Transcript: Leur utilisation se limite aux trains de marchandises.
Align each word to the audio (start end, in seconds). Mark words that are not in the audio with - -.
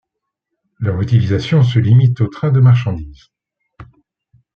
Leur 0.79 0.99
utilisation 0.99 1.61
se 1.61 1.77
limite 1.77 2.21
aux 2.21 2.27
trains 2.27 2.49
de 2.51 2.59
marchandises. 2.59 3.27